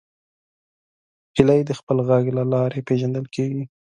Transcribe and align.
هیلۍ 1.35 1.61
د 1.65 1.71
خپل 1.79 1.97
غږ 2.09 2.25
له 2.37 2.43
لارې 2.53 2.85
پیژندل 2.87 3.25
کېږي 3.35 3.63